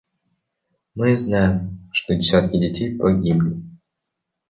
Мы 0.95 1.15
знаем, 1.15 1.87
что 1.93 2.15
десятки 2.15 2.57
детей 2.57 2.97
погибли. 2.97 3.61